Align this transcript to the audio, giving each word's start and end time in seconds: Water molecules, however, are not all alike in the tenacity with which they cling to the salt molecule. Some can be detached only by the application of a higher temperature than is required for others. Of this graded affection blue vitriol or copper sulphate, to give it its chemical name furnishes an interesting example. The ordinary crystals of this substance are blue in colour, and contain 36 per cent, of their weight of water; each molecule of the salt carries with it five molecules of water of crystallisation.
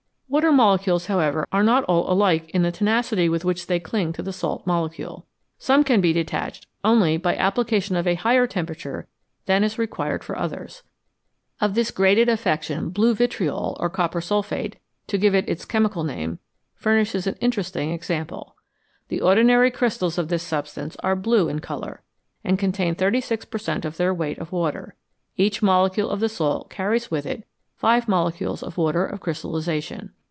Water 0.31 0.49
molecules, 0.53 1.07
however, 1.07 1.45
are 1.51 1.61
not 1.61 1.83
all 1.89 2.09
alike 2.09 2.49
in 2.51 2.61
the 2.61 2.71
tenacity 2.71 3.27
with 3.27 3.43
which 3.43 3.67
they 3.67 3.81
cling 3.81 4.13
to 4.13 4.23
the 4.23 4.31
salt 4.31 4.65
molecule. 4.65 5.25
Some 5.59 5.83
can 5.83 5.99
be 5.99 6.13
detached 6.13 6.67
only 6.85 7.17
by 7.17 7.33
the 7.33 7.41
application 7.41 7.97
of 7.97 8.07
a 8.07 8.15
higher 8.15 8.47
temperature 8.47 9.09
than 9.45 9.61
is 9.61 9.77
required 9.77 10.23
for 10.23 10.37
others. 10.37 10.83
Of 11.59 11.73
this 11.75 11.91
graded 11.91 12.29
affection 12.29 12.91
blue 12.91 13.13
vitriol 13.13 13.75
or 13.77 13.89
copper 13.89 14.21
sulphate, 14.21 14.77
to 15.07 15.17
give 15.17 15.35
it 15.35 15.49
its 15.49 15.65
chemical 15.65 16.05
name 16.05 16.39
furnishes 16.75 17.27
an 17.27 17.35
interesting 17.41 17.91
example. 17.91 18.55
The 19.09 19.19
ordinary 19.19 19.69
crystals 19.69 20.17
of 20.17 20.29
this 20.29 20.43
substance 20.43 20.95
are 21.03 21.17
blue 21.17 21.49
in 21.49 21.59
colour, 21.59 22.03
and 22.41 22.57
contain 22.57 22.95
36 22.95 23.43
per 23.43 23.57
cent, 23.57 23.83
of 23.83 23.97
their 23.97 24.13
weight 24.13 24.37
of 24.37 24.53
water; 24.53 24.95
each 25.35 25.61
molecule 25.61 26.09
of 26.09 26.21
the 26.21 26.29
salt 26.29 26.69
carries 26.69 27.11
with 27.11 27.25
it 27.25 27.43
five 27.75 28.07
molecules 28.07 28.63
of 28.63 28.77
water 28.77 29.05
of 29.05 29.19
crystallisation. 29.19 30.13